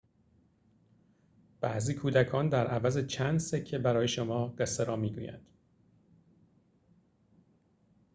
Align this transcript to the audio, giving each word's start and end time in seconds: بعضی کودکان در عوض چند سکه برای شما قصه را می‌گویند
بعضی 1.61 1.93
کودکان 1.93 2.49
در 2.49 2.67
عوض 2.67 2.97
چند 2.97 3.39
سکه 3.39 3.77
برای 3.77 4.07
شما 4.07 4.47
قصه 4.47 4.83
را 4.83 4.95
می‌گویند 4.95 5.45